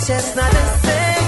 it's 0.00 0.08
just 0.08 0.34
not 0.34 1.19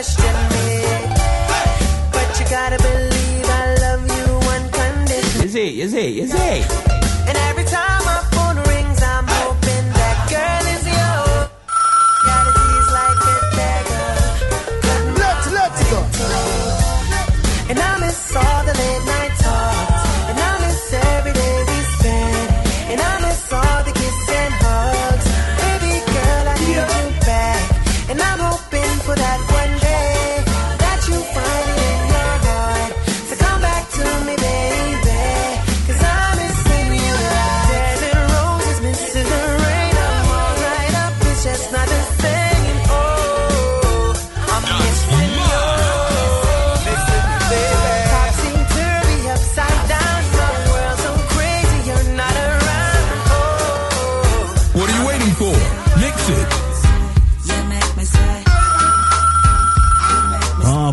question 0.00 0.34
me. 0.64 0.80
But 2.10 2.40
you 2.40 2.46
gotta 2.48 2.78
believe 2.78 3.44
I 3.44 3.74
love 3.80 4.02
you 4.06 4.24
unconditionally. 4.48 5.46
Is 5.46 5.52
he? 5.52 5.80
Is 5.82 5.92
he? 5.92 6.20
Is 6.20 6.32
he? 6.32 6.79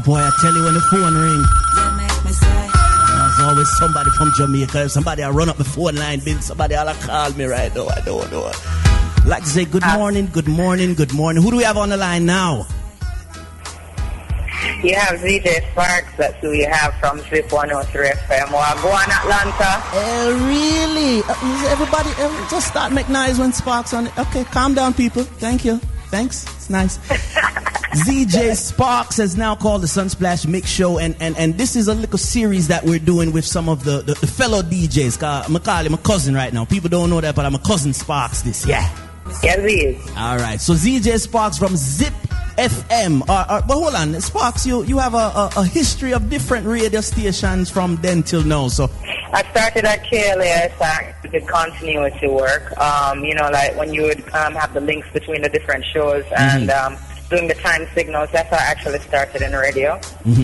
Boy, 0.07 0.23
I 0.23 0.31
tell 0.39 0.55
you 0.55 0.63
when 0.63 0.73
the 0.73 0.79
phone 0.79 1.15
ring, 1.19 1.43
you 1.75 1.91
make 1.99 2.23
me 2.23 2.31
there's 2.31 3.39
always 3.41 3.77
somebody 3.77 4.09
from 4.11 4.31
Jamaica. 4.37 4.85
If 4.85 4.91
somebody 4.91 5.21
I 5.21 5.29
run 5.29 5.49
up 5.49 5.57
the 5.57 5.65
phone 5.65 5.95
line, 5.95 6.21
been 6.21 6.41
somebody 6.41 6.75
all 6.75 6.91
call 6.93 7.33
me 7.33 7.43
right 7.43 7.75
now. 7.75 7.87
I 7.89 7.99
don't 8.01 8.31
know. 8.31 8.49
Like 9.25 9.43
to 9.43 9.49
say 9.49 9.65
good 9.65 9.83
morning, 9.85 10.29
good 10.31 10.47
morning, 10.47 10.93
good 10.93 11.13
morning. 11.13 11.43
Who 11.43 11.51
do 11.51 11.57
we 11.57 11.63
have 11.63 11.75
on 11.75 11.89
the 11.89 11.97
line 11.97 12.25
now? 12.25 12.65
You 14.81 14.95
have 14.95 15.19
ZJ 15.19 15.71
Sparks, 15.71 16.15
that's 16.17 16.39
who 16.39 16.53
you 16.53 16.67
have 16.67 16.93
from 17.01 17.19
Zip 17.29 17.51
103 17.51 18.07
FM. 18.07 18.51
Well, 18.51 18.81
go 18.81 18.89
on 18.89 19.11
Atlanta. 19.11 19.83
Uh, 19.91 20.31
really? 20.47 21.21
Uh, 21.23 21.53
is 21.53 21.67
everybody 21.69 22.09
uh, 22.17 22.49
just 22.49 22.67
start 22.67 22.93
make 22.93 23.09
noise 23.09 23.39
when 23.39 23.51
Sparks 23.51 23.93
on 23.93 24.07
it. 24.07 24.17
Okay, 24.17 24.45
calm 24.45 24.73
down, 24.73 24.93
people. 24.93 25.23
Thank 25.23 25.65
you. 25.65 25.79
Thanks. 26.09 26.45
It's 26.55 26.69
nice. 26.69 26.97
ZJ 27.97 28.55
Sparks 28.55 29.17
has 29.17 29.35
now 29.35 29.55
called 29.55 29.81
the 29.81 29.87
Sunsplash 29.87 30.45
Mix 30.45 30.69
Show, 30.69 30.99
and, 30.99 31.15
and, 31.19 31.35
and 31.35 31.57
this 31.57 31.75
is 31.75 31.87
a 31.87 31.95
little 31.95 32.19
series 32.19 32.67
that 32.67 32.83
we're 32.83 32.99
doing 32.99 33.31
with 33.31 33.43
some 33.43 33.67
of 33.67 33.83
the, 33.83 34.01
the, 34.01 34.13
the 34.13 34.27
fellow 34.27 34.61
DJs. 34.61 35.23
I'm 35.23 35.57
call 35.59 35.83
him 35.83 35.95
a 35.95 35.97
cousin 35.97 36.35
right 36.35 36.53
now. 36.53 36.63
People 36.63 36.89
don't 36.89 37.09
know 37.09 37.19
that, 37.21 37.33
but 37.33 37.45
I'm 37.45 37.55
a 37.55 37.59
cousin 37.59 37.93
Sparks 37.93 38.43
this. 38.43 38.67
Yeah. 38.67 38.87
Yes, 39.41 39.59
he 39.59 39.85
is. 39.85 40.07
All 40.15 40.37
right. 40.37 40.61
So 40.61 40.73
ZJ 40.73 41.19
Sparks 41.19 41.57
from 41.57 41.75
Zip 41.75 42.13
FM. 42.57 43.21
Uh, 43.27 43.45
uh, 43.47 43.61
but 43.67 43.73
hold 43.73 43.95
on, 43.95 44.19
Sparks, 44.21 44.65
you, 44.65 44.83
you 44.83 44.99
have 44.99 45.15
a, 45.15 45.17
a, 45.17 45.51
a 45.57 45.65
history 45.65 46.13
of 46.13 46.29
different 46.29 46.67
radio 46.67 47.01
stations 47.01 47.69
from 47.69 47.95
then 47.97 48.21
till 48.21 48.43
now. 48.43 48.67
So 48.67 48.91
I 49.33 49.43
started 49.51 49.85
at 49.85 50.03
KLAS, 50.03 50.79
I 50.79 51.15
did 51.31 51.47
continuity 51.47 52.27
work. 52.27 52.77
Um, 52.79 53.23
you 53.23 53.33
know, 53.33 53.49
like 53.51 53.75
when 53.75 53.91
you 53.91 54.03
would 54.03 54.21
um, 54.33 54.53
have 54.53 54.73
the 54.73 54.81
links 54.81 55.07
between 55.11 55.41
the 55.41 55.49
different 55.49 55.83
shows 55.85 56.25
and 56.37 56.69
um, 56.69 56.97
doing 57.29 57.47
the 57.47 57.53
time 57.55 57.87
signals. 57.93 58.29
That's 58.31 58.49
how 58.49 58.57
I 58.57 58.69
actually 58.71 58.99
started 58.99 59.41
in 59.41 59.51
radio. 59.53 59.99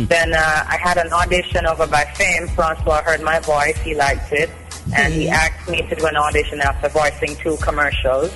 Then 0.05 0.33
uh, 0.33 0.65
I 0.67 0.77
had 0.77 0.97
an 0.97 1.11
audition 1.13 1.65
over 1.65 1.87
by 1.87 2.05
Fame. 2.15 2.47
Francois 2.49 3.01
heard 3.03 3.21
my 3.21 3.39
voice. 3.39 3.77
He 3.81 3.95
liked 3.95 4.31
it. 4.31 4.49
And 4.95 5.13
he 5.13 5.29
asked 5.29 5.69
me 5.69 5.81
to 5.87 5.95
do 5.95 6.05
an 6.05 6.17
audition 6.17 6.59
after 6.59 6.89
voicing 6.89 7.35
two 7.37 7.55
commercials. 7.57 8.31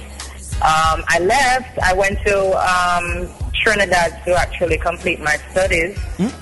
Um, 0.58 1.04
I 1.10 1.20
left. 1.20 1.78
I 1.80 1.94
went 1.94 2.18
to 2.26 2.36
um, 2.58 3.30
Trinidad 3.54 4.24
to 4.26 4.34
actually 4.34 4.78
complete 4.78 5.20
my 5.20 5.36
studies 5.52 6.00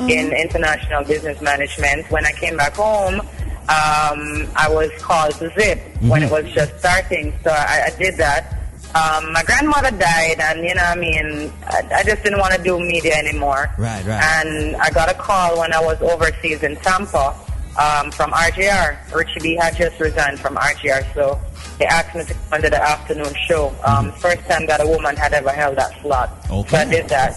in 0.10 0.32
international 0.32 1.04
business 1.04 1.42
management. 1.42 2.10
When 2.12 2.26
I 2.26 2.32
came 2.34 2.56
back 2.56 2.76
home, 2.76 3.20
um, 3.20 4.48
I 4.56 4.68
was 4.70 4.92
called 5.02 5.34
to 5.36 5.52
Zip 5.60 5.80
when 6.02 6.22
it 6.22 6.32
was 6.32 6.46
just 6.54 6.78
starting. 6.80 7.34
So 7.44 7.50
I, 7.50 7.90
I 7.92 7.98
did 7.98 8.16
that. 8.18 8.60
Um, 8.96 9.34
my 9.34 9.44
grandmother 9.44 9.92
died, 9.92 10.40
and 10.40 10.64
you 10.64 10.74
know, 10.74 10.84
I 10.84 10.96
mean, 10.96 11.52
I, 11.68 11.82
I 11.96 12.04
just 12.04 12.24
didn't 12.24 12.40
want 12.40 12.54
to 12.54 12.64
do 12.64 12.80
media 12.80 13.16
anymore. 13.16 13.70
Right, 13.78 14.06
right. 14.06 14.24
And 14.24 14.78
I 14.78 14.90
got 14.90 15.12
a 15.12 15.14
call 15.14 15.60
when 15.60 15.74
I 15.74 15.82
was 15.82 16.02
overseas 16.02 16.64
in 16.64 16.78
Tampa 16.78 17.36
um, 17.78 18.10
from 18.12 18.32
RJR. 18.32 19.14
Richie 19.14 19.40
B 19.42 19.56
had 19.56 19.76
just 19.76 20.00
resigned 20.00 20.40
from 20.40 20.56
RJR, 20.56 21.14
so 21.14 21.38
they 21.78 21.86
asked 21.86 22.16
me 22.16 22.24
to 22.24 22.34
come 22.50 22.62
to 22.62 22.70
the 22.70 22.82
afternoon 22.82 23.34
show. 23.48 23.76
Um, 23.84 24.14
First 24.14 24.48
time 24.48 24.66
that 24.68 24.82
a 24.82 24.88
woman 24.88 25.18
had 25.18 25.34
ever 25.34 25.50
held 25.52 25.78
that 25.78 25.92
slot. 26.02 26.30
Okay. 26.50 26.70
So 26.70 26.78
I 26.78 26.86
did 26.86 27.10
that. 27.10 27.36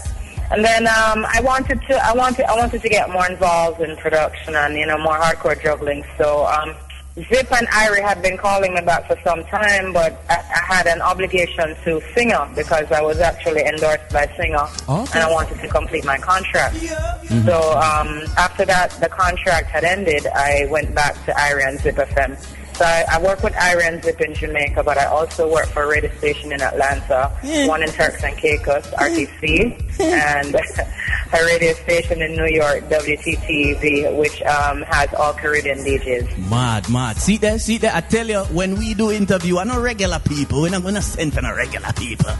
And 0.51 0.63
then 0.63 0.87
um, 0.87 1.25
I 1.27 1.41
wanted 1.43 1.81
to, 1.89 1.95
I 2.05 2.13
wanted, 2.13 2.45
I 2.45 2.55
wanted 2.55 2.81
to 2.81 2.89
get 2.89 3.09
more 3.09 3.29
involved 3.29 3.81
in 3.81 3.97
production 3.97 4.55
and 4.55 4.75
you 4.75 4.85
know 4.85 4.97
more 4.97 5.17
hardcore 5.19 5.61
juggling. 5.61 6.05
So 6.17 6.45
um, 6.47 6.73
Zip 7.15 7.51
and 7.51 7.67
Irie 7.69 8.01
had 8.01 8.21
been 8.21 8.37
calling 8.37 8.73
me 8.73 8.81
back 8.81 9.05
for 9.07 9.17
some 9.25 9.43
time, 9.45 9.91
but 9.91 10.23
I, 10.29 10.35
I 10.35 10.73
had 10.75 10.87
an 10.87 11.01
obligation 11.01 11.75
to 11.83 12.01
Singer 12.15 12.47
because 12.55 12.89
I 12.91 13.01
was 13.01 13.19
actually 13.19 13.61
endorsed 13.63 14.09
by 14.11 14.31
Singer, 14.37 14.67
Okay. 14.87 15.19
and 15.19 15.23
I 15.23 15.31
wanted 15.31 15.59
to 15.59 15.67
complete 15.67 16.05
my 16.05 16.17
contract. 16.17 16.77
So 16.77 17.73
um, 17.73 18.21
after 18.37 18.63
that, 18.65 18.91
the 19.01 19.09
contract 19.09 19.67
had 19.67 19.83
ended. 19.83 20.27
I 20.27 20.67
went 20.69 20.95
back 20.95 21.13
to 21.25 21.31
Irie 21.33 21.67
and 21.67 21.79
Zip 21.79 21.95
FM. 21.95 22.37
So 22.79 22.85
I, 22.85 23.03
I 23.11 23.21
work 23.21 23.43
with 23.43 23.51
Irie 23.55 23.83
and 23.89 24.01
Zip 24.01 24.21
in 24.21 24.33
Jamaica, 24.33 24.83
but 24.83 24.97
I 24.97 25.03
also 25.07 25.51
work 25.51 25.67
for 25.67 25.83
a 25.83 25.87
radio 25.87 26.09
station 26.15 26.53
in 26.53 26.61
Atlanta, 26.61 27.29
Yeah. 27.43 27.67
one 27.67 27.83
in 27.83 27.89
Turks 27.89 28.23
and 28.23 28.37
Caicos, 28.37 28.85
RTC, 28.91 29.99
and 29.99 30.55
a 31.33 31.45
radio 31.45 31.73
station 31.73 32.21
in 32.21 32.37
New 32.37 32.45
York, 32.47 32.87
WTTV, 32.87 34.15
which 34.17 34.41
um, 34.43 34.83
has 34.83 35.13
all 35.15 35.33
Caribbean 35.33 35.79
DJs. 35.79 36.49
Mad, 36.49 36.89
mad. 36.89 37.17
See 37.17 37.35
there, 37.35 37.59
see 37.59 37.79
there. 37.79 37.91
I 37.93 37.99
tell 37.99 38.25
you, 38.29 38.43
when 38.55 38.77
we 38.77 38.93
do 38.93 39.11
interview, 39.11 39.57
I 39.57 39.65
know 39.65 39.81
regular 39.81 40.19
people. 40.19 40.61
We're 40.61 40.69
not 40.71 40.83
gonna 40.83 41.01
send 41.01 41.33
for 41.33 41.41
no 41.41 41.53
regular 41.53 41.91
people. 41.91 42.31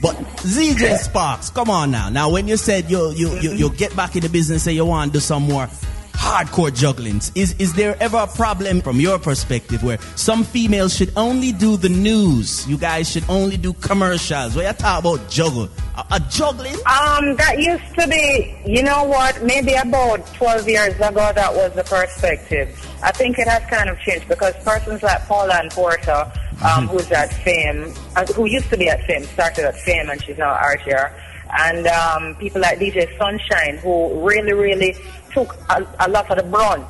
But 0.00 0.16
ZJ 0.40 1.00
Sparks, 1.00 1.50
come 1.50 1.68
on 1.68 1.90
now. 1.90 2.08
Now, 2.08 2.30
when 2.30 2.48
you 2.48 2.56
said 2.56 2.90
you 2.90 3.10
you 3.12 3.38
you, 3.40 3.52
you 3.52 3.68
get 3.70 3.94
back 3.94 4.16
in 4.16 4.22
the 4.22 4.30
business 4.30 4.66
and 4.66 4.74
you 4.74 4.86
want 4.86 5.12
to 5.12 5.18
do 5.18 5.20
some 5.20 5.42
more 5.42 5.68
hardcore 6.12 6.74
jugglings, 6.74 7.32
is 7.34 7.54
is 7.58 7.74
there 7.74 7.96
ever 8.00 8.18
a 8.18 8.26
problem 8.26 8.80
from 8.80 9.00
your 9.00 9.18
perspective 9.18 9.82
where 9.82 9.98
some 10.16 10.44
females 10.44 10.94
should 10.94 11.12
only 11.16 11.52
do 11.52 11.76
the 11.76 11.88
news? 11.88 12.66
You 12.68 12.78
guys 12.78 13.10
should 13.10 13.24
only 13.28 13.56
do 13.56 13.72
commercials. 13.74 14.54
Where 14.54 14.66
you 14.66 14.72
talk 14.72 15.00
about 15.00 15.28
juggle, 15.28 15.68
a, 15.96 16.04
a 16.12 16.20
juggling? 16.30 16.74
Um, 16.86 17.36
that 17.36 17.56
used 17.58 17.94
to 17.98 18.06
be, 18.08 18.54
you 18.66 18.82
know 18.82 19.04
what, 19.04 19.42
maybe 19.42 19.74
about 19.74 20.26
12 20.34 20.68
years 20.68 20.94
ago, 20.96 21.32
that 21.34 21.52
was 21.54 21.72
the 21.74 21.84
perspective. 21.84 22.68
I 23.02 23.10
think 23.10 23.38
it 23.38 23.48
has 23.48 23.62
kind 23.68 23.90
of 23.90 23.98
changed 23.98 24.28
because 24.28 24.54
persons 24.64 25.02
like 25.02 25.20
Paula-Anne 25.26 25.70
Porter, 25.70 26.30
um, 26.64 26.86
who's 26.86 27.10
at 27.10 27.32
Fame, 27.32 27.92
uh, 28.16 28.24
who 28.26 28.46
used 28.46 28.70
to 28.70 28.76
be 28.76 28.88
at 28.88 29.02
Fame, 29.04 29.24
started 29.24 29.64
at 29.64 29.76
Fame 29.76 30.08
and 30.08 30.22
she's 30.22 30.38
now 30.38 30.54
RJR, 30.54 31.12
and 31.58 31.86
um, 31.86 32.34
people 32.36 32.60
like 32.60 32.78
DJ 32.78 33.16
Sunshine, 33.18 33.76
who 33.78 34.26
really, 34.26 34.52
really 34.54 34.96
took 35.32 35.56
a, 35.70 35.86
a 36.00 36.08
lot 36.08 36.30
of 36.30 36.36
the 36.38 36.42
brunt. 36.44 36.86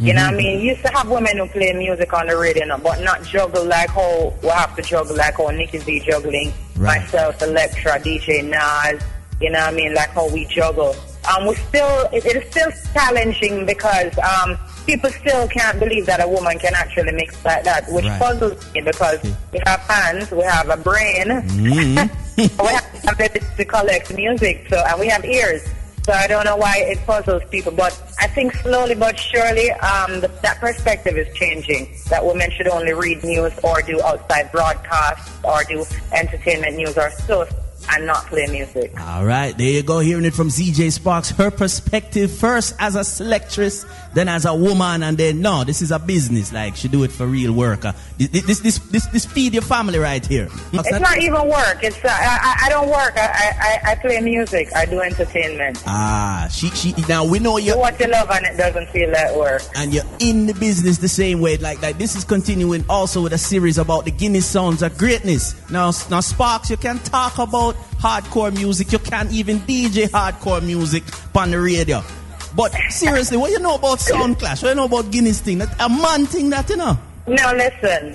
You 0.00 0.14
know 0.14 0.26
what 0.26 0.34
I 0.34 0.36
mean? 0.36 0.60
You 0.60 0.70
used 0.70 0.82
to 0.82 0.92
have 0.92 1.08
women 1.10 1.38
who 1.38 1.48
play 1.48 1.72
music 1.72 2.12
on 2.12 2.28
the 2.28 2.36
radio, 2.36 2.64
now, 2.66 2.78
but 2.78 3.00
not 3.02 3.24
juggle 3.24 3.64
like 3.64 3.90
how 3.90 4.32
we 4.42 4.48
have 4.48 4.76
to 4.76 4.82
juggle 4.82 5.16
like 5.16 5.36
how 5.36 5.48
Nikki 5.48 5.78
Z 5.78 6.00
juggling, 6.06 6.52
Right. 6.76 7.00
myself, 7.02 7.42
Electra, 7.42 7.98
DJ 7.98 8.44
Nas, 8.44 9.02
you 9.40 9.50
know 9.50 9.58
what 9.58 9.72
I 9.72 9.76
mean, 9.76 9.94
like 9.94 10.10
how 10.10 10.28
we 10.30 10.44
juggle. 10.44 10.94
Um, 11.28 11.46
we 11.48 11.56
still, 11.56 12.08
it, 12.12 12.24
it 12.24 12.36
is 12.44 12.50
still 12.52 12.70
challenging 12.94 13.66
because 13.66 14.16
um, 14.18 14.56
people 14.86 15.10
still 15.10 15.48
can't 15.48 15.80
believe 15.80 16.06
that 16.06 16.22
a 16.22 16.28
woman 16.28 16.60
can 16.60 16.74
actually 16.76 17.10
mix 17.12 17.44
like 17.44 17.64
that, 17.64 17.90
which 17.90 18.04
Right. 18.04 18.20
puzzles 18.20 18.72
me 18.74 18.82
because 18.82 19.20
we 19.52 19.60
have 19.66 19.80
hands, 19.80 20.30
we 20.30 20.44
have 20.44 20.68
a 20.70 20.76
brain, 20.76 21.28
we 21.58 21.96
have 22.68 23.04
ability 23.08 23.40
to 23.56 23.64
collect 23.64 24.14
music, 24.14 24.66
so 24.70 24.76
and 24.86 25.00
we 25.00 25.08
have 25.08 25.24
ears. 25.24 25.62
So 26.08 26.14
I 26.14 26.26
don't 26.26 26.46
know 26.46 26.56
why 26.56 26.78
it 26.78 27.04
puzzles 27.04 27.42
people, 27.50 27.70
but 27.70 27.92
I 28.18 28.28
think 28.28 28.54
slowly 28.54 28.94
but 28.94 29.18
surely 29.18 29.70
um, 29.72 30.22
the, 30.22 30.28
that 30.40 30.58
perspective 30.58 31.18
is 31.18 31.28
changing. 31.36 31.94
That 32.08 32.24
women 32.24 32.50
should 32.50 32.66
only 32.66 32.94
read 32.94 33.22
news 33.22 33.52
or 33.62 33.82
do 33.82 34.00
outside 34.00 34.50
broadcasts 34.50 35.30
or 35.44 35.62
do 35.64 35.84
entertainment 36.14 36.76
news 36.76 36.96
or 36.96 37.10
so 37.10 37.46
and 37.90 38.06
not 38.06 38.26
play 38.26 38.46
music. 38.46 38.92
All 39.00 39.24
right, 39.24 39.56
there 39.56 39.70
you 39.70 39.82
go, 39.82 39.98
hearing 40.00 40.24
it 40.24 40.34
from 40.34 40.48
ZJ 40.48 40.92
Sparks. 40.92 41.30
Her 41.30 41.50
perspective 41.50 42.30
first 42.30 42.74
as 42.78 42.94
a 42.94 43.04
selectress, 43.04 43.84
then 44.14 44.28
as 44.28 44.44
a 44.44 44.54
woman, 44.54 45.02
and 45.02 45.16
then 45.16 45.40
no, 45.40 45.64
this 45.64 45.82
is 45.82 45.90
a 45.90 45.98
business. 45.98 46.52
Like 46.52 46.76
she 46.76 46.88
do 46.88 47.04
it 47.04 47.12
for 47.12 47.26
real 47.26 47.52
work. 47.52 47.84
Uh, 47.84 47.92
this, 48.18 48.46
this, 48.46 48.60
this, 48.60 48.78
this, 48.78 49.06
this 49.06 49.26
feed 49.26 49.52
your 49.54 49.62
family 49.62 49.98
right 49.98 50.24
here. 50.24 50.48
It's 50.72 51.00
not 51.00 51.18
even 51.18 51.48
work. 51.48 51.78
It's 51.82 51.96
uh, 52.04 52.08
I, 52.10 52.62
I 52.64 52.68
don't 52.68 52.88
work. 52.88 53.16
I, 53.16 53.80
I, 53.84 53.92
I 53.92 53.94
play 53.96 54.20
music. 54.20 54.68
I 54.74 54.86
do 54.86 55.00
entertainment. 55.00 55.82
Ah, 55.86 56.48
she, 56.50 56.68
she. 56.70 56.94
Now 57.08 57.24
we 57.24 57.38
know 57.38 57.56
you 57.58 57.78
what 57.78 57.98
you 58.00 58.06
love 58.06 58.30
and 58.30 58.44
it 58.46 58.56
doesn't 58.56 58.88
feel 58.90 59.10
like 59.10 59.34
work. 59.36 59.62
and 59.76 59.92
you're 59.92 60.04
in 60.20 60.46
the 60.46 60.54
business 60.54 60.98
the 60.98 61.08
same 61.08 61.40
way. 61.40 61.56
Like 61.56 61.80
like 61.82 61.98
this 61.98 62.16
is 62.16 62.24
continuing 62.24 62.84
also 62.88 63.22
with 63.22 63.32
a 63.32 63.38
series 63.38 63.78
about 63.78 64.04
the 64.04 64.10
Guinness 64.10 64.46
sounds 64.46 64.82
of 64.82 64.96
greatness. 64.98 65.54
Now 65.70 65.92
now 66.10 66.20
Sparks, 66.20 66.70
you 66.70 66.76
can 66.76 66.98
talk 67.00 67.38
about 67.38 67.76
hardcore 67.98 68.52
music. 68.54 68.92
You 68.92 68.98
can't 68.98 69.30
even 69.32 69.58
DJ 69.60 70.08
hardcore 70.08 70.62
music 70.64 71.02
on 71.36 71.50
the 71.50 71.60
radio. 71.60 72.02
But 72.56 72.72
seriously, 72.90 73.36
what 73.36 73.50
you 73.50 73.58
know 73.60 73.74
about 73.74 74.00
Sound 74.00 74.38
Clash? 74.38 74.62
What 74.62 74.70
you 74.70 74.74
know 74.74 74.86
about 74.86 75.10
Guinness 75.10 75.40
thing? 75.40 75.58
That 75.58 75.74
a 75.80 75.88
man 75.88 76.26
thing 76.26 76.50
that 76.50 76.68
you 76.70 76.76
know. 76.76 76.98
No, 77.26 77.52
listen. 77.52 78.14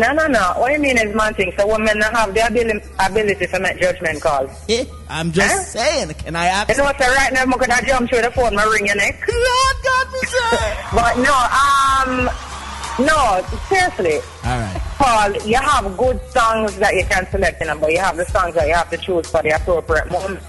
No, 0.00 0.12
no, 0.14 0.26
no. 0.26 0.54
What 0.56 0.72
you 0.72 0.78
mean 0.78 0.96
is 0.96 1.14
one 1.14 1.34
thing. 1.34 1.52
So 1.58 1.66
women 1.66 2.00
have 2.00 2.32
the 2.32 2.46
ability, 2.46 2.80
ability 2.98 3.46
to 3.48 3.60
make 3.60 3.78
judgment 3.78 4.22
calls. 4.22 4.50
Eh? 4.66 4.86
I'm 5.10 5.30
just 5.30 5.52
Huh? 5.54 5.60
saying. 5.78 6.14
Can 6.14 6.34
I 6.36 6.46
ask? 6.46 6.70
You 6.70 6.78
know 6.78 6.84
what? 6.84 6.98
Right 6.98 7.32
now, 7.34 7.42
I'm 7.42 7.50
going 7.50 7.68
to 7.70 7.84
jump 7.86 8.08
through 8.08 8.22
the 8.22 8.30
phone, 8.30 8.58
and 8.58 8.70
wring 8.70 8.86
your 8.86 8.96
neck. 8.96 9.20
Lord 9.28 9.76
God, 9.84 10.06
me 10.12 10.20
sir. 10.26 10.76
But 10.94 11.18
no, 11.18 11.36
um, 11.52 12.30
no, 13.06 13.44
seriously. 13.68 14.20
All 14.44 14.58
right. 14.58 14.82
Paul, 15.00 15.32
you 15.48 15.56
have 15.56 15.96
good 15.96 16.20
songs 16.30 16.76
that 16.76 16.94
you 16.94 17.04
can 17.06 17.26
select, 17.30 17.58
you 17.62 17.66
know, 17.68 17.78
but 17.78 17.90
you 17.90 17.98
have 17.98 18.18
the 18.18 18.24
songs 18.26 18.54
that 18.54 18.68
you 18.68 18.74
have 18.74 18.90
to 18.90 18.98
choose 18.98 19.26
for 19.30 19.42
the 19.42 19.48
appropriate 19.50 20.10
moment. 20.12 20.40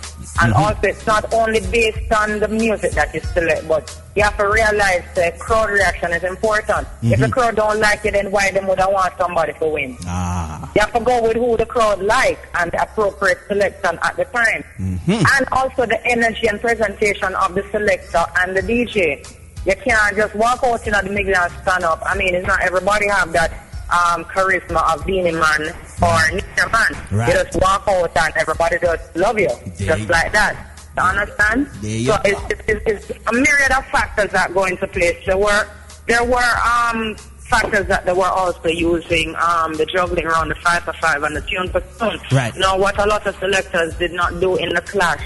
And 0.42 0.54
Mm-hmm. 0.54 0.64
also, 0.64 0.80
it's 0.84 1.08
not 1.08 1.34
only 1.34 1.62
based 1.72 2.12
on 2.12 2.40
the 2.40 2.48
music 2.50 2.92
that 2.92 3.14
you 3.14 3.22
select, 3.22 3.66
but 3.68 3.84
you 4.16 4.24
have 4.24 4.36
to 4.38 4.44
realize 4.50 5.04
the 5.16 5.34
crowd 5.40 5.70
reaction 5.70 6.12
is 6.12 6.24
important. 6.26 6.86
If 7.02 7.12
Mm-hmm. 7.14 7.22
the 7.22 7.30
crowd 7.30 7.56
don't 7.56 7.80
like 7.80 8.04
it, 8.06 8.12
then 8.12 8.30
why 8.30 8.52
them 8.52 8.68
would 8.68 8.80
want 8.80 9.14
somebody 9.18 9.54
to 9.54 9.68
win? 9.70 9.98
Ah. 10.06 10.70
You 10.76 10.82
have 10.82 10.94
to 10.94 11.00
go 11.00 11.22
with 11.24 11.38
who 11.38 11.56
the 11.56 11.66
crowd 11.66 12.02
like 12.02 12.40
and 12.56 12.72
the 12.74 12.82
appropriate 12.84 13.40
selection 13.48 13.98
at 14.04 14.18
the 14.18 14.26
time. 14.26 14.64
And 15.08 15.46
also 15.54 15.86
the 15.86 16.00
energy 16.06 16.48
and 16.48 16.60
presentation 16.60 17.34
of 17.36 17.56
the 17.56 17.64
selector 17.72 18.26
and 18.40 18.56
the 18.56 18.62
DJ. 18.62 19.26
You 19.66 19.76
can't 19.76 20.16
just 20.18 20.36
walk 20.36 20.60
out 20.66 20.86
in 20.86 20.92
the 20.94 21.04
middle 21.12 21.36
and 21.38 21.54
stand 21.62 21.84
up. 21.86 22.02
I 22.06 22.18
mean, 22.18 22.36
it's 22.36 22.46
not 22.48 22.62
everybody 22.62 23.08
have 23.10 23.32
that 23.34 23.52
um, 23.92 24.26
charisma 24.26 24.94
of 24.94 25.06
being 25.06 25.28
a 25.28 25.34
Man 25.34 25.62
or 26.02 26.20
Ninja 26.32 26.72
Man. 26.72 27.08
Right. 27.12 27.28
You 27.28 27.44
just 27.44 27.60
walk 27.60 27.88
out 27.88 28.16
and 28.16 28.34
everybody 28.38 28.78
just 28.80 29.16
love 29.16 29.40
you. 29.40 29.50
There 29.50 29.88
just 29.88 30.02
you 30.02 30.08
like 30.08 30.32
that. 30.32 30.68
You 30.98 31.04
understand? 31.04 31.68
So 31.68 32.18
it's, 32.26 32.42
it's, 32.50 32.62
it's, 32.68 33.10
it's 33.10 33.28
a 33.28 33.34
myriad 33.34 33.72
of 33.72 33.86
factors 33.88 34.32
that 34.32 34.54
go 34.54 34.66
into 34.66 34.88
place. 34.88 35.26
There 35.26 35.38
were 35.38 35.68
there 36.08 36.24
were 36.24 36.52
um, 36.66 37.16
factors 37.52 37.86
that 37.88 38.06
they 38.06 38.14
were 38.14 38.26
also 38.26 38.70
using 38.70 39.36
um, 39.36 39.74
the 39.76 39.86
juggling 39.86 40.26
around 40.26 40.50
the 40.50 40.56
five 40.56 40.84
for 40.84 40.94
five 40.94 41.24
and 41.24 41.36
the 41.36 41.42
tune 41.42 41.70
for 41.70 41.82
tune. 42.00 42.20
Right. 42.32 42.54
Now, 42.58 42.78
what 42.78 43.00
a 43.00 43.06
lot 43.06 43.26
of 43.28 43.36
selectors 43.38 43.96
did 43.98 44.12
not 44.12 44.40
do 44.40 44.56
in 44.58 44.70
the 44.70 44.82
clash 44.82 45.24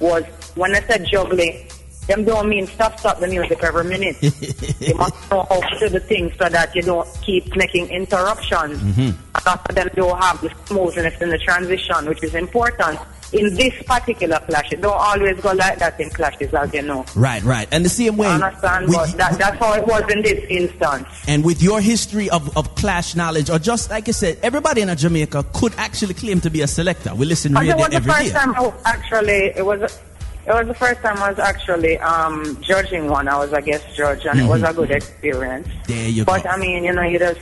was 0.00 0.24
when 0.54 0.72
they 0.72 0.80
said 0.82 1.06
juggling, 1.10 1.66
them 2.08 2.24
don't 2.24 2.48
mean 2.48 2.66
stop 2.66 2.98
stop 2.98 3.20
the 3.20 3.28
music 3.28 3.62
every 3.62 3.84
minute. 3.84 4.16
you 4.80 4.94
must 4.96 5.30
know 5.30 5.46
how 5.48 5.60
to 5.60 5.78
do 5.78 5.88
the 5.88 6.00
things 6.00 6.32
so 6.38 6.48
that 6.48 6.74
you 6.74 6.82
don't 6.82 7.08
keep 7.22 7.54
making 7.56 7.88
interruptions. 7.88 8.78
Mm-hmm. 8.78 9.10
A 9.36 9.40
lot 9.48 9.68
of 9.68 9.74
them 9.76 9.88
don't 9.94 10.18
have 10.20 10.40
the 10.40 10.50
smoothness 10.66 11.20
in 11.20 11.28
the 11.30 11.38
transition, 11.38 12.06
which 12.06 12.22
is 12.24 12.34
important. 12.34 12.98
In 13.30 13.54
this 13.56 13.74
particular 13.82 14.38
clash, 14.48 14.72
it 14.72 14.80
don't 14.80 14.96
always 14.98 15.38
go 15.40 15.52
like 15.52 15.78
that 15.80 16.00
in 16.00 16.08
clashes, 16.08 16.54
as 16.54 16.72
you 16.72 16.80
know. 16.80 17.04
Right, 17.14 17.42
right. 17.42 17.68
And 17.70 17.84
the 17.84 17.90
same 17.90 18.16
way. 18.16 18.26
I 18.26 18.36
understand, 18.36 18.88
with- 18.88 18.96
but 18.96 19.12
that, 19.18 19.38
that's 19.38 19.58
how 19.58 19.74
it 19.74 19.86
was 19.86 20.02
in 20.10 20.22
this 20.22 20.42
instance. 20.48 21.06
And 21.28 21.44
with 21.44 21.62
your 21.62 21.78
history 21.82 22.30
of, 22.30 22.56
of 22.56 22.74
clash 22.74 23.14
knowledge, 23.14 23.50
or 23.50 23.58
just 23.58 23.90
like 23.90 24.08
I 24.08 24.12
said, 24.12 24.38
everybody 24.42 24.80
in 24.80 24.96
Jamaica 24.96 25.44
could 25.52 25.74
actually 25.76 26.14
claim 26.14 26.40
to 26.40 26.48
be 26.48 26.62
a 26.62 26.66
selector. 26.66 27.14
We 27.14 27.26
listen 27.26 27.54
And 27.54 27.68
radio 27.68 27.74
it 27.74 27.78
was 27.80 27.88
the 27.90 27.96
every 27.96 28.12
first 28.12 28.24
day. 28.24 28.32
time 28.32 28.54
I 28.56 28.72
actually 28.86 29.52
it 29.54 29.66
was 29.66 30.00
it 30.46 30.52
was 30.52 30.66
the 30.66 30.74
first 30.74 31.00
time 31.00 31.18
I 31.18 31.30
was 31.30 31.38
actually 31.38 31.98
um, 31.98 32.56
judging 32.62 33.08
one. 33.08 33.28
I 33.28 33.36
was 33.38 33.52
a 33.52 33.60
guest 33.60 33.94
judge, 33.94 34.24
and 34.26 34.40
it 34.40 34.46
was 34.48 34.62
a 34.62 34.72
good 34.72 34.90
experience. 34.90 35.66
Mm-hmm. 35.68 35.92
There 35.92 36.08
you 36.08 36.24
But 36.24 36.44
go. 36.44 36.50
I 36.50 36.56
mean, 36.56 36.84
you 36.84 36.92
know, 36.92 37.02
you 37.02 37.18
just 37.18 37.40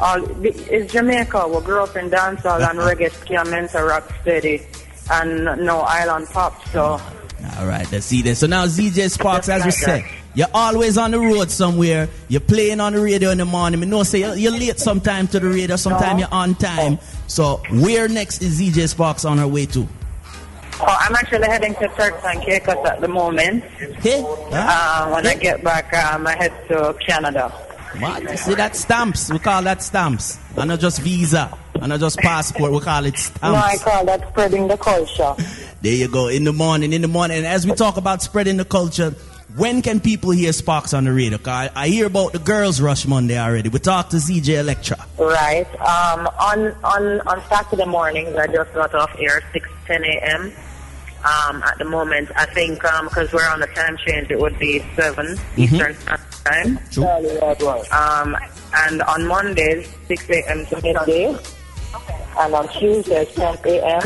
all 0.00 0.44
it's 0.44 0.92
Jamaica. 0.92 1.48
We 1.48 1.60
grew 1.62 1.82
up 1.82 1.96
in 1.96 2.10
dancehall 2.10 2.68
and 2.68 2.78
reggae, 2.78 3.10
ska, 3.12 3.44
mento 3.50 3.86
rock, 3.88 4.10
steady, 4.22 4.62
and 5.10 5.44
no 5.64 5.80
island 5.80 6.26
pop. 6.28 6.62
So 6.68 7.00
All 7.58 7.66
right, 7.66 7.90
let's 7.92 8.06
see 8.06 8.22
this. 8.22 8.40
So 8.40 8.46
now, 8.46 8.66
ZJ 8.66 9.10
Sparks, 9.10 9.48
as 9.48 9.64
we 9.64 9.70
said, 9.70 10.04
you're 10.34 10.46
always 10.54 10.96
on 10.98 11.10
the 11.10 11.18
road 11.20 11.50
somewhere. 11.50 12.08
You're 12.28 12.40
playing 12.40 12.80
on 12.80 12.94
the 12.94 13.00
radio 13.02 13.30
in 13.30 13.38
the 13.38 13.44
morning. 13.44 13.80
We 13.80 13.86
know 13.86 14.02
say 14.02 14.20
you're, 14.20 14.34
you're 14.34 14.52
late 14.52 14.78
sometime 14.78 15.26
to 15.28 15.40
the 15.40 15.48
radio, 15.48 15.76
sometime 15.76 16.16
No. 16.16 16.20
you're 16.20 16.32
on 16.34 16.54
time. 16.54 16.98
So 17.26 17.60
where 17.70 18.08
next 18.08 18.42
is 18.42 18.60
ZJ 18.60 18.88
Sparks 18.88 19.24
on 19.24 19.38
her 19.38 19.46
way 19.48 19.66
to? 19.66 19.86
Oh, 20.82 20.96
I'm 21.00 21.14
actually 21.14 21.46
heading 21.46 21.74
to 21.76 21.88
Turks 21.88 22.24
and 22.24 22.42
Caicos 22.42 22.84
at 22.86 23.00
the 23.00 23.08
moment. 23.08 23.64
Hey, 23.64 24.22
huh? 24.22 24.50
Uh, 24.52 25.10
when 25.10 25.26
I 25.26 25.34
get 25.34 25.62
back, 25.62 25.92
um, 25.94 26.26
I 26.26 26.36
head 26.36 26.52
to 26.68 26.94
Canada. 27.06 27.48
What? 27.98 28.38
See 28.38 28.54
that 28.54 28.74
stamps? 28.74 29.30
We 29.30 29.38
call 29.38 29.62
that 29.62 29.82
stamps. 29.82 30.38
And 30.56 30.68
not 30.68 30.80
just 30.80 31.00
visa. 31.00 31.56
And 31.74 31.88
not 31.88 32.00
just 32.00 32.18
passport. 32.18 32.72
We 32.72 32.80
call 32.80 33.04
it 33.04 33.32
No, 33.42 33.54
I 33.54 33.76
call 33.76 34.04
that 34.06 34.28
spreading 34.28 34.68
the 34.68 34.76
culture. 34.76 35.34
There 35.82 35.92
you 35.92 36.06
go. 36.06 36.28
In 36.28 36.44
the 36.44 36.52
morning, 36.52 36.92
in 36.92 37.02
the 37.02 37.08
morning. 37.08 37.38
And 37.38 37.46
as 37.46 37.66
we 37.66 37.74
talk 37.74 37.96
about 37.96 38.22
spreading 38.22 38.56
the 38.56 38.64
culture, 38.64 39.16
when 39.56 39.82
can 39.82 39.98
people 39.98 40.30
hear 40.30 40.52
Sparks 40.52 40.94
on 40.94 41.04
the 41.04 41.12
radio? 41.12 41.40
I, 41.44 41.70
I 41.74 41.88
hear 41.88 42.06
about 42.06 42.32
the 42.32 42.38
Girls 42.38 42.80
Rush 42.80 43.04
Monday 43.04 43.36
already. 43.36 43.68
We 43.68 43.80
talked 43.80 44.12
to 44.12 44.18
ZJ 44.18 44.60
Electra. 44.60 45.04
Right. 45.18 45.66
Um, 45.80 46.28
on 46.38 46.72
on 46.84 47.20
on 47.22 47.42
Saturday 47.48 47.84
mornings, 47.84 48.36
I 48.36 48.46
just 48.46 48.72
got 48.74 48.94
off 48.94 49.10
air 49.18 49.42
six 49.52 49.68
ten 49.86 50.04
a.m. 50.04 50.52
Um, 51.24 51.62
at 51.62 51.78
the 51.78 51.84
moment, 51.84 52.30
I 52.36 52.46
think 52.46 52.80
because 52.80 53.32
we're 53.32 53.48
on 53.48 53.60
the 53.60 53.68
time 53.68 53.96
change, 53.96 54.30
it 54.30 54.38
would 54.40 54.58
be 54.58 54.84
7 54.96 55.38
Eastern 55.56 55.94
Standard 55.94 56.20
Time. 56.44 56.78
True. 56.90 57.04
Um, 57.92 58.36
and 58.74 59.02
on 59.02 59.26
Mondays, 59.26 59.88
six 60.08 60.28
a.m. 60.30 60.66
to 60.66 60.76
midday. 60.82 61.36
And 62.38 62.54
on 62.54 62.66
Tuesdays, 62.70 63.28
10 63.34 63.58
a.m. 63.66 64.00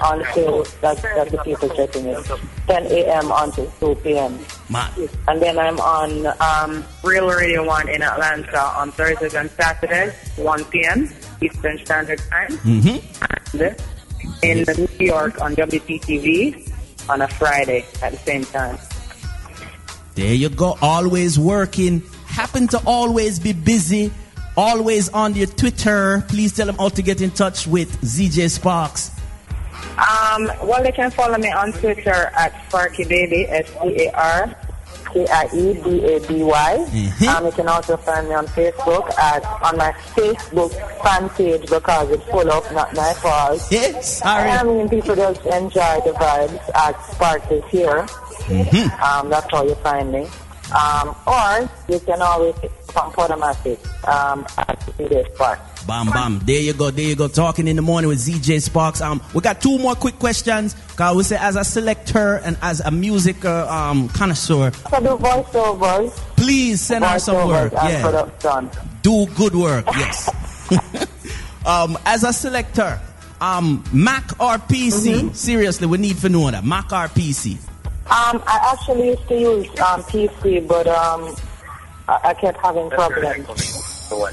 until 0.00 0.64
that's, 0.80 1.02
that's 1.02 1.30
the 1.30 1.38
people 1.44 1.68
checking 1.68 2.06
in. 2.06 2.22
10 2.66 2.86
a.m. 2.86 3.30
until 3.30 3.70
2 3.78 3.94
p.m. 4.02 4.38
Man. 4.70 4.90
And 5.28 5.42
then 5.42 5.58
I'm 5.58 5.78
on 5.78 6.26
um, 6.40 6.82
Real 7.04 7.28
Radio 7.28 7.66
1 7.66 7.88
in 7.90 8.02
Atlanta 8.02 8.58
on 8.58 8.90
Thursdays 8.92 9.34
and 9.34 9.50
Saturdays, 9.50 10.14
1 10.36 10.64
p.m. 10.66 11.10
Eastern 11.42 11.78
Standard 11.84 12.20
Time. 12.30 12.48
Mm-hmm. 12.58 13.58
In 14.42 14.64
New 14.76 15.06
York 15.06 15.40
on 15.40 15.54
WPTV 15.56 16.72
on 17.08 17.22
a 17.22 17.28
Friday 17.28 17.84
at 18.02 18.12
the 18.12 18.18
same 18.18 18.44
time. 18.44 18.78
There 20.14 20.34
you 20.34 20.48
go. 20.48 20.76
Always 20.82 21.38
working. 21.38 22.02
Happen 22.26 22.66
to 22.68 22.82
always 22.86 23.38
be 23.38 23.52
busy. 23.52 24.12
Always 24.56 25.08
on 25.10 25.34
your 25.34 25.46
Twitter. 25.46 26.24
Please 26.28 26.54
tell 26.56 26.66
them 26.66 26.76
how 26.76 26.88
to 26.88 27.02
get 27.02 27.20
in 27.20 27.30
touch 27.30 27.66
with 27.66 28.00
ZJ 28.00 28.50
Sparks. 28.50 29.12
Um, 29.98 30.50
well, 30.62 30.82
they 30.82 30.92
can 30.92 31.10
follow 31.10 31.38
me 31.38 31.50
on 31.50 31.72
Twitter 31.72 32.10
at 32.10 32.52
Sparky 32.68 33.04
Baby, 33.04 33.46
S-P-A-R. 33.48 34.56
K-I-E-B-A-B-Y. 35.12 36.86
Mhm. 36.90 37.28
Um, 37.28 37.46
you 37.46 37.52
can 37.52 37.68
also 37.68 37.96
find 37.96 38.28
me 38.28 38.34
on 38.34 38.46
Facebook 38.48 39.06
at 39.18 39.42
on 39.62 39.76
my 39.76 39.92
Facebook 40.14 40.72
fan 41.02 41.28
page 41.30 41.68
because 41.68 42.10
it's 42.10 42.24
full 42.30 42.50
of 42.50 42.70
not 42.72 42.94
my 42.94 43.12
fault. 43.14 43.60
Yes. 43.70 44.20
I 44.24 44.46
Sorry. 44.58 44.68
mean, 44.76 44.88
people 44.88 45.16
just 45.16 45.40
enjoy 45.46 46.00
the 46.04 46.12
vibes 46.12 46.60
at 46.74 46.94
Spark 47.12 47.42
is 47.50 47.64
here. 47.70 48.06
Um, 49.02 49.28
that's 49.28 49.50
how 49.50 49.62
you 49.64 49.74
find 49.76 50.12
me. 50.12 50.26
Um, 50.74 51.14
or 51.26 51.68
you 51.88 51.98
can 52.00 52.20
always 52.20 52.54
um, 52.96 54.46
at 54.58 54.80
DJ 54.98 55.34
Spark. 55.34 55.58
Bam, 55.86 56.10
bam. 56.10 56.38
There 56.40 56.60
you 56.60 56.74
go. 56.74 56.90
There 56.90 57.04
you 57.04 57.16
go. 57.16 57.28
Talking 57.28 57.66
in 57.66 57.76
the 57.76 57.82
morning 57.82 58.08
with 58.08 58.18
ZJ 58.18 58.60
Sparks. 58.60 59.00
Um, 59.00 59.22
we 59.32 59.40
got 59.40 59.60
two 59.60 59.78
more 59.78 59.94
quick 59.94 60.18
questions. 60.18 60.76
Cause 60.96 61.16
we 61.16 61.22
say 61.22 61.36
as 61.40 61.56
a 61.56 61.64
selector 61.64 62.34
and 62.44 62.58
as 62.60 62.80
a 62.80 62.90
music 62.90 63.44
uh, 63.44 63.66
um 63.68 64.08
connoisseur, 64.10 64.70
So 64.90 65.00
do 65.00 65.16
voiceovers, 65.16 66.10
please 66.36 66.80
send 66.80 67.04
us 67.04 67.24
some 67.24 67.48
work. 67.48 67.72
Yeah. 67.72 68.02
production. 68.02 68.70
do 69.02 69.26
good 69.36 69.54
work. 69.54 69.86
Yes. 69.86 70.28
um, 71.66 71.96
as 72.04 72.24
a 72.24 72.32
selector, 72.32 73.00
um, 73.40 73.82
Mac 73.92 74.32
or 74.40 74.58
PC? 74.58 75.14
Mm-hmm. 75.14 75.32
Seriously, 75.32 75.86
we 75.86 75.98
need 75.98 76.18
to 76.18 76.28
know 76.28 76.50
that. 76.50 76.64
Mac 76.64 76.92
or 76.92 77.08
PC? 77.08 77.56
Um, 78.10 78.42
I 78.46 78.72
actually 78.72 79.08
used 79.08 79.28
to 79.28 79.38
use 79.38 79.68
um, 79.80 80.02
PC, 80.02 80.66
but 80.66 80.86
um, 80.86 81.36
I, 82.08 82.30
I 82.30 82.34
kept 82.34 82.58
having 82.58 82.88
problems. 82.90 83.46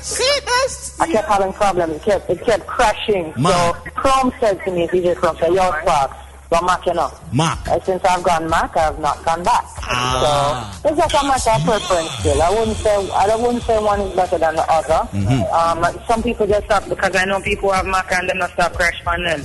See, 0.01 0.39
that's 0.45 0.99
I 1.01 1.11
kept 1.11 1.27
having 1.27 1.51
problems. 1.51 1.95
It 1.97 2.01
kept, 2.03 2.29
it 2.29 2.41
kept 2.41 2.65
crashing. 2.65 3.33
Man. 3.37 3.51
So 3.51 3.73
Chrome 3.91 4.31
said 4.39 4.63
to 4.63 4.71
me, 4.71 4.87
DJ 4.87 5.15
Chrome 5.15 5.35
said, 5.37 5.53
yo, 5.53 5.69
Sparks, 5.81 6.15
go 6.49 6.61
Mac, 6.61 6.85
you 6.85 6.93
know. 6.93 7.11
Mac. 7.33 7.67
Uh, 7.67 7.77
since 7.81 8.01
I've 8.05 8.23
gone 8.23 8.49
Mac, 8.49 8.77
I've 8.77 8.97
not 8.99 9.23
gone 9.25 9.43
back. 9.43 9.65
Ah. 9.81 10.79
So 10.81 10.89
it's 10.89 10.97
just 10.97 11.13
a 11.13 11.27
matter 11.27 11.49
of 11.51 11.63
preference 11.65 12.11
still. 12.19 12.41
I 12.41 12.49
wouldn't 12.49 12.77
say 12.77 13.11
I 13.11 13.35
wouldn't 13.35 13.63
say 13.63 13.83
one 13.83 13.99
is 13.99 14.15
better 14.15 14.37
than 14.37 14.55
the 14.55 14.71
other. 14.71 15.07
Mm-hmm. 15.11 15.43
Um, 15.53 16.05
some 16.07 16.23
people 16.23 16.47
just 16.47 16.65
stop 16.65 16.87
because 16.87 17.13
I 17.13 17.25
know 17.25 17.41
people 17.41 17.71
have 17.71 17.85
Mac 17.85 18.09
and 18.13 18.29
them 18.29 18.37
not 18.37 18.51
stop 18.51 18.73
crash 18.73 19.01
on 19.05 19.23
them. 19.23 19.41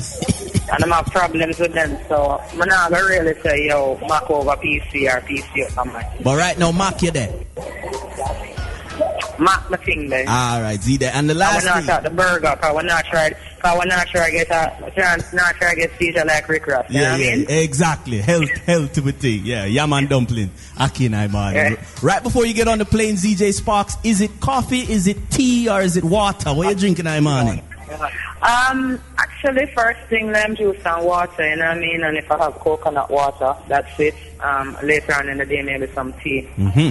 And 0.73 0.83
them 0.83 0.91
have 0.91 1.07
problems 1.07 1.59
with 1.59 1.73
them. 1.73 1.99
So 2.09 2.41
I'm 2.53 2.59
not 2.59 2.91
gonna 2.91 3.05
really 3.05 3.41
say 3.43 3.67
yo 3.69 3.99
Mac 4.09 4.29
over 4.31 4.51
PC 4.57 5.07
or 5.15 5.21
PC 5.23 5.65
over 5.79 5.91
Mac. 5.91 6.23
But 6.23 6.37
right 6.37 6.59
now, 6.59 6.73
Mac, 6.73 7.03
you 7.03 7.11
there. 7.11 7.33
Mac 9.39 9.71
my 9.71 9.77
thing 9.79 10.11
then. 10.11 10.29
All 10.29 10.61
right, 10.61 10.79
see 10.83 10.99
there. 10.99 11.13
And 11.15 11.29
the 11.31 11.33
I 11.35 11.39
last 11.39 11.65
not 11.65 11.81
thing. 11.81 11.91
out 11.91 12.03
the 12.03 12.11
burger 12.11 12.51
because 12.55 12.75
we're 12.75 12.83
not 12.83 13.05
try 13.07 13.31
because 13.31 13.79
we're 13.79 13.87
not 13.87 14.07
try 14.09 14.27
to 14.31 14.37
get 14.37 14.51
a 14.51 14.91
chance 14.95 15.33
not 15.33 15.55
try 15.55 15.71
to 15.75 15.81
get 15.81 15.91
seizure 15.99 16.25
like 16.27 16.47
Rick 16.47 16.67
Ross. 16.67 16.85
You 16.91 16.97
know 17.01 17.01
Yeah, 17.01 17.13
what 17.13 17.21
yeah, 17.21 17.33
I 17.33 17.37
mean? 17.37 17.47
exactly. 17.49 18.19
Health, 18.19 18.51
health 18.67 18.93
to 18.95 19.01
the 19.01 19.13
thing. 19.13 19.41
Yeah, 19.45 19.65
yam 19.65 19.95
and 19.95 20.11
dumpling. 20.11 20.51
Akinai 20.77 21.33
man. 21.33 21.55
Yeah. 21.55 21.85
Right 22.03 22.23
before 22.23 22.45
you 22.45 22.53
get 22.53 22.69
on 22.69 22.79
the 22.79 22.85
plane, 22.85 23.15
ZJ 23.15 23.55
Sparks, 23.55 23.97
is 24.05 24.21
it 24.21 24.41
coffee, 24.41 24.81
is 24.81 25.07
it 25.07 25.31
tea, 25.31 25.71
or 25.71 25.81
is 25.81 25.97
it 25.97 26.05
water? 26.05 26.53
What 26.53 26.67
are 26.67 26.71
you 26.73 26.77
drinking 26.77 27.07
I 27.07 27.21
morning? 27.21 27.63
Um, 28.43 29.01
actually, 29.45 29.67
first 29.73 30.01
thing, 30.09 30.33
lime 30.33 30.55
juice 30.55 30.81
and 30.85 31.05
water, 31.05 31.49
you 31.49 31.57
know 31.57 31.69
what 31.69 31.77
I 31.77 31.81
mean? 31.81 32.03
And 32.03 32.17
if 32.17 32.31
I 32.31 32.39
have 32.39 32.55
coconut 32.55 33.11
water, 33.11 33.55
that's 33.69 33.99
it. 33.99 34.15
Um, 34.41 34.77
later 34.83 35.15
on 35.15 35.29
in 35.29 35.39
the 35.39 35.47
day, 35.47 35.63
maybe 35.63 35.87
some 35.95 36.13
tea. 36.15 36.49
Mm-hmm. 36.57 36.91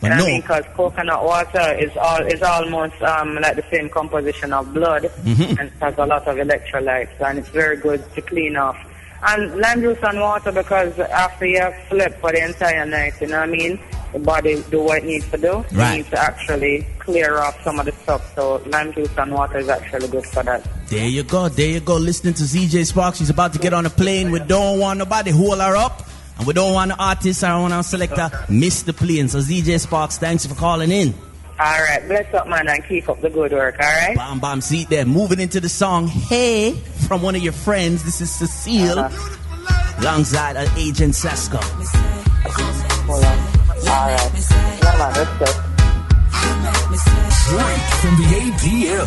But 0.00 0.06
you 0.06 0.08
know 0.08 0.16
no, 0.16 0.22
what 0.22 0.22
I 0.22 0.32
mean? 0.32 0.40
Because 0.40 0.64
coconut 0.74 1.24
water 1.24 1.76
is 1.78 1.94
all 1.96 2.22
is 2.26 2.42
almost 2.42 3.00
um, 3.02 3.34
like 3.36 3.56
the 3.56 3.64
same 3.70 3.90
composition 3.90 4.52
of 4.52 4.72
blood, 4.72 5.02
Mhm. 5.24 5.58
and 5.58 5.68
it 5.68 5.72
has 5.80 5.94
a 5.98 6.06
lot 6.06 6.26
of 6.26 6.36
electrolytes, 6.36 7.20
and 7.20 7.38
it's 7.38 7.48
very 7.50 7.76
good 7.76 8.02
to 8.14 8.22
clean 8.22 8.56
off. 8.56 8.78
And 9.22 9.54
lime 9.56 9.82
juice 9.82 9.98
and 10.02 10.18
water 10.18 10.52
because 10.52 10.98
after 10.98 11.44
you 11.44 11.60
have 11.60 11.74
slept 11.90 12.18
for 12.20 12.32
the 12.32 12.42
entire 12.42 12.86
night, 12.86 13.12
you 13.20 13.26
know 13.26 13.40
what 13.40 13.50
I 13.50 13.52
mean? 13.52 13.78
The 14.12 14.18
body 14.18 14.62
do 14.70 14.80
what 14.82 14.98
it 14.98 15.04
needs 15.04 15.30
to 15.30 15.38
do. 15.38 15.64
Right. 15.72 15.92
It 15.92 15.96
needs 15.98 16.10
to 16.10 16.18
actually 16.18 16.86
clear 16.98 17.38
off 17.38 17.62
some 17.62 17.78
of 17.78 17.86
the 17.86 17.92
stuff. 17.92 18.34
So 18.34 18.56
lime 18.66 18.92
juice 18.92 19.10
and 19.16 19.32
water 19.32 19.58
is 19.58 19.68
actually 19.68 20.08
good 20.08 20.26
for 20.26 20.42
that. 20.42 20.66
there 20.88 21.06
you 21.06 21.22
go, 21.22 21.48
there 21.48 21.68
you 21.70 21.80
go. 21.80 21.96
Listening 21.96 22.34
to 22.34 22.42
ZJ 22.42 22.86
Sparks, 22.86 23.18
she's 23.18 23.30
about 23.30 23.52
to 23.52 23.58
get 23.60 23.72
on 23.72 23.86
a 23.86 23.90
plane. 23.90 24.30
We 24.32 24.40
don't 24.40 24.78
want 24.80 24.98
nobody 24.98 25.30
hold 25.30 25.60
her 25.60 25.76
up, 25.76 26.02
and 26.38 26.46
we 26.46 26.52
don't 26.54 26.72
want 26.74 26.90
the 26.90 26.96
artist 27.02 27.44
or 27.44 27.60
one 27.62 27.72
our 27.72 27.82
selector 27.84 28.30
miss 28.48 28.82
the 28.82 28.92
plane. 28.92 29.28
So 29.28 29.38
ZJ 29.38 29.78
Sparks, 29.80 30.18
thanks 30.18 30.44
for 30.46 30.54
calling 30.56 30.90
in. 30.90 31.14
All 31.60 31.66
right, 31.82 32.02
bless 32.08 32.32
up, 32.34 32.48
man, 32.48 32.66
and 32.68 32.82
keep 32.88 33.06
up 33.08 33.20
the 33.20 33.28
good 33.28 33.52
work. 33.52 33.76
All 33.78 33.86
right. 33.86 34.16
Bam 34.16 34.40
bam, 34.40 34.60
see 34.62 34.84
there. 34.86 35.04
Moving 35.04 35.40
into 35.40 35.60
the 35.60 35.68
song 35.68 36.06
"Hey" 36.08 36.72
from 37.06 37.20
one 37.22 37.36
of 37.36 37.42
your 37.42 37.52
friends. 37.52 38.02
This 38.02 38.20
is 38.22 38.30
Cecile, 38.30 38.98
Uh-huh. 38.98 40.00
alongside 40.00 40.56
Agent 40.78 41.14
Sasco. 41.14 41.60
Hold 43.80 43.88
on. 43.88 43.96
All 43.96 44.08
right. 44.10 44.32
No, 44.82 44.90
man, 44.98 45.12
let's 45.14 45.34
go. 45.38 45.46
Straight 47.50 47.84
from 48.00 48.14
the 48.16 48.26
ATL. 48.40 49.06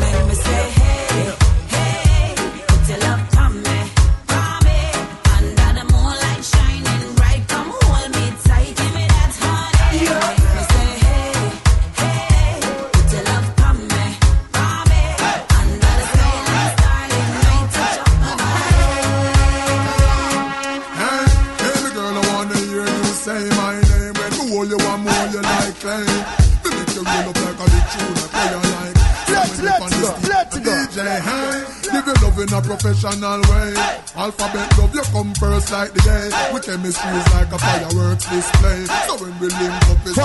You 32.08 32.14
love 32.22 32.40
in 32.40 32.54
a 32.54 32.62
professional 32.62 33.42
way. 33.42 33.74
Alphabet 34.16 34.78
love, 34.78 34.94
you 34.96 35.02
come 35.14 35.34
first 35.36 35.72
like 35.72 35.94
the 35.94 36.02
day. 36.02 36.30
We 36.54 36.60
chemistry 36.62 37.12
is 37.12 37.34
like 37.34 37.52
a 37.52 37.60
fireworks 37.60 38.26
display. 38.30 38.86
So 39.08 39.18
when 39.22 39.40
we 39.40 39.48
link 39.48 39.90
up, 39.90 40.06
it's 40.06 40.18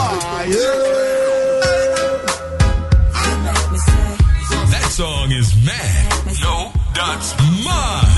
That 4.71 4.91
song 4.91 5.31
is 5.33 5.55
mad. 5.65 6.27
No, 6.43 6.73
that's 6.95 7.35
mine. 7.65 8.09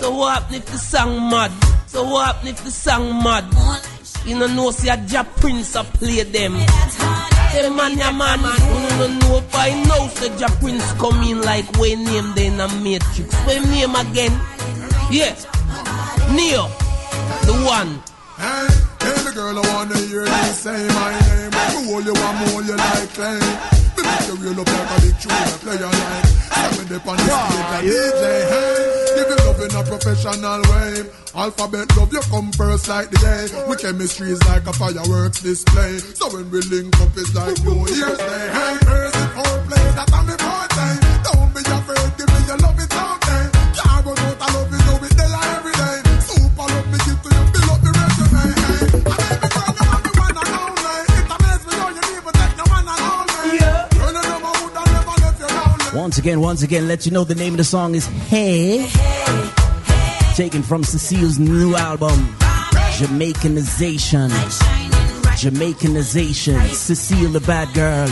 So 0.00 0.10
what 0.10 0.52
if 0.52 0.66
the 0.66 0.78
song 0.78 1.30
mad? 1.30 1.75
So 1.96 2.04
what 2.04 2.26
happen 2.26 2.48
if 2.48 2.62
the 2.62 2.70
song 2.70 3.22
mad? 3.22 3.48
You 4.26 4.38
know, 4.38 4.46
know 4.48 4.70
see 4.70 4.90
a 4.90 4.98
Jah 4.98 5.24
Prince 5.40 5.76
a 5.76 5.82
play 5.82 6.24
them. 6.24 6.52
Them 6.52 7.74
man, 7.74 7.96
ya 7.96 8.12
man, 8.12 8.38
you 8.38 8.98
don't 8.98 9.18
know 9.20 9.40
by 9.50 9.70
now 9.88 10.06
say 10.08 10.28
Jah 10.36 10.54
Prince 10.60 10.92
come 11.00 11.22
in 11.22 11.40
like 11.40 11.64
we 11.78 11.96
name 11.96 12.34
them 12.34 12.52
in 12.52 12.60
a 12.60 12.68
matrix. 12.84 13.32
We 13.46 13.60
name 13.60 13.94
again? 13.94 14.32
Yeah, 15.10 15.32
Neo, 16.36 16.68
the 17.48 17.64
one. 17.64 18.95
Baby 19.16 19.32
girl, 19.34 19.58
I 19.58 19.62
wanna 19.72 19.98
hear 20.06 20.24
you 20.24 20.52
say 20.52 20.86
my 20.88 21.10
name. 21.16 21.50
Me 21.50 21.88
hold 21.88 22.04
you, 22.04 22.14
I'm 22.14 22.36
more 22.52 22.62
you 22.62 22.76
like 22.76 23.08
clay. 23.16 23.40
Me 23.96 24.02
make 24.04 24.26
you 24.28 24.36
roll 24.44 24.60
up 24.60 24.68
like 24.68 24.90
a 24.92 24.96
big 25.00 25.16
tune, 25.20 25.32
I 25.32 25.56
play 25.64 25.78
you 25.80 25.88
like. 25.88 26.28
Me 26.76 26.82
dip 26.88 27.06
on 27.06 27.16
the 27.16 27.24
stage, 27.24 27.72
a 27.72 27.88
DJ, 27.88 28.22
hey. 28.52 29.16
Give 29.16 29.28
you 29.32 29.38
love 29.46 29.60
in 29.64 29.72
a 29.72 29.82
professional 29.84 30.60
way. 30.68 30.92
Alphabet 31.34 31.96
love, 31.96 32.12
you 32.12 32.20
come 32.28 32.52
first 32.52 32.88
like 32.88 33.08
the 33.10 33.18
day. 33.18 33.48
We 33.68 33.76
chemistry 33.76 34.30
is 34.32 34.42
like 34.48 34.66
a 34.66 34.72
fireworks 34.72 35.40
display. 35.40 35.98
So 35.98 36.28
when 36.34 36.50
we 36.50 36.60
link 36.68 36.98
up, 37.00 37.08
it's 37.16 37.34
like 37.34 37.56
New 37.64 37.80
Year's 37.88 38.18
Day. 38.18 38.46
Hey, 38.52 38.76
crazy 38.84 39.24
foreplay, 39.32 39.86
that 39.96 40.12
I'm 40.12 40.25
Once 55.94 56.18
again, 56.18 56.40
once 56.40 56.62
again, 56.62 56.88
let 56.88 57.06
you 57.06 57.12
know 57.12 57.24
the 57.24 57.34
name 57.34 57.54
of 57.54 57.58
the 57.58 57.64
song 57.64 57.94
is 57.94 58.06
Hey. 58.28 58.88
Taken 60.34 60.62
from 60.62 60.84
Cecile's 60.84 61.38
new 61.38 61.74
album, 61.76 62.36
Jamaicanization. 62.98 64.28
Jamaicanization. 65.36 66.74
Cecile 66.74 67.30
the 67.30 67.40
Bad 67.40 67.72
Girl. 67.74 68.08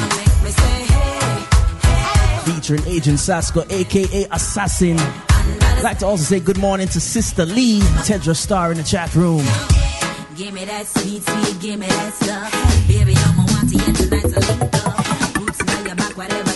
Featuring 2.44 2.86
Agent 2.86 3.18
Sasco, 3.18 3.64
aka 3.68 4.26
Assassin. 4.30 4.96
I'd 4.98 5.82
like 5.82 5.98
to 5.98 6.06
also 6.06 6.24
say 6.24 6.40
good 6.40 6.58
morning 6.58 6.88
to 6.88 7.00
Sister 7.00 7.44
Lee, 7.44 7.80
Tedra 8.06 8.36
Star 8.36 8.70
in 8.70 8.78
the 8.78 8.84
chat 8.84 9.14
room. 9.14 9.44
Give 10.36 10.54
me 10.54 10.64
that 10.64 10.86
sweet, 10.86 11.22
sweet, 11.22 11.60
give 11.60 11.78
me 11.80 11.86
that 11.86 12.14
stuff. 12.14 12.88
Baby, 12.88 13.14
I'm 13.16 13.36
want 13.36 13.70
to 13.70 13.76
get 13.76 13.94
tonight 13.96 14.63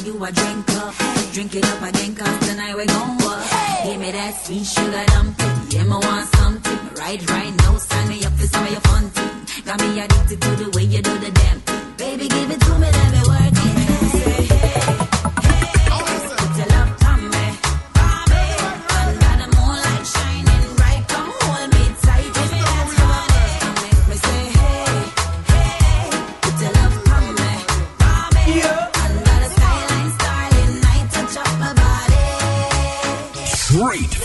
you 0.08 0.24
a 0.24 0.32
drink 0.32 0.70
up. 0.70 0.94
Drink 1.32 1.54
it 1.54 1.64
up 1.64 1.82
again, 1.82 2.14
cause 2.14 2.38
tonight 2.48 2.76
we 2.76 2.86
gon' 2.86 3.16
work. 3.18 3.44
Give 3.84 4.00
me 4.00 4.10
that 4.12 4.32
sweet 4.42 4.64
sugar 4.64 5.04
dumpling. 5.12 5.56
Yeah, 5.70 5.84
me 5.84 5.96
want 6.06 6.26
something. 6.36 6.78
Right, 7.00 7.20
right 7.30 7.54
now, 7.62 7.76
sign 7.76 8.08
me 8.08 8.24
up 8.24 8.32
for 8.32 8.46
some 8.46 8.64
of 8.64 8.70
your 8.70 8.80
fun 8.80 9.04
thing. 9.10 9.64
Got 9.66 9.80
me 9.80 10.00
addicted 10.00 10.40
to 10.40 10.50
the 10.62 10.70
way 10.74 10.84
you 10.84 11.02
do 11.02 11.18
the 11.18 11.30
damn 11.30 11.60
thing. 11.60 11.84
Baby, 11.96 12.28
give 12.28 12.50
it 12.50 12.60
to 12.60 12.72
me, 12.82 12.88
let 12.98 13.12
me 13.12 13.20
work 13.28 13.64
it. 13.66 13.77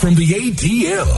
From 0.04 0.16
the 0.16 0.26
ATL. 0.26 1.08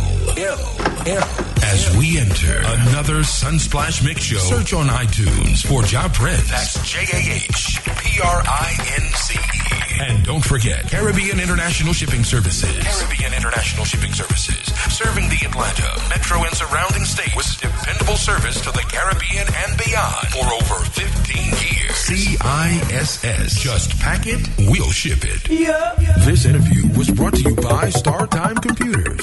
As 1.65 1.97
we 1.97 2.21
enter 2.21 2.59
another 2.59 3.25
Sunsplash 3.25 4.05
Mix 4.05 4.23
Show, 4.23 4.39
search 4.39 4.73
on 4.75 4.87
iTunes 4.87 5.67
for 5.67 5.83
Jah 5.83 6.09
Prince. 6.15 6.49
That's 6.49 6.89
J 6.89 7.01
A 7.01 7.35
H 7.35 7.81
P 7.85 7.91
P-R-I-N-C-E. 7.97 9.66
And 10.01 10.25
don't 10.25 10.45
forget 10.45 10.85
Caribbean 10.91 11.41
International 11.41 11.93
Shipping 11.93 12.23
Services. 12.23 12.77
Caribbean 12.85 13.33
International 13.33 13.85
Shipping 13.85 14.13
Services. 14.13 14.67
Serving 14.93 15.29
the 15.29 15.47
Atlanta, 15.47 15.89
metro, 16.11 16.45
and 16.45 16.55
surrounding 16.55 17.05
states 17.05 17.35
with 17.35 17.47
dependable 17.61 18.17
service 18.17 18.61
to 18.61 18.71
the 18.73 18.85
Caribbean 18.89 19.47
and 19.65 19.79
beyond 19.79 20.29
for 20.29 20.45
over 20.53 20.85
15 20.91 21.37
years. 21.37 21.97
CISS. 21.97 23.59
Just 23.59 23.99
pack 23.99 24.27
it, 24.27 24.47
we'll 24.69 24.91
ship 24.91 25.25
it. 25.25 25.49
Yeah. 25.49 25.95
This 26.25 26.45
interview 26.45 26.89
was 26.97 27.11
brought 27.11 27.35
to 27.35 27.49
you 27.49 27.57
by 27.57 27.89
StarTime 27.89 28.61